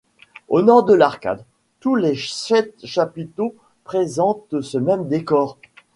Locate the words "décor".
5.07-5.59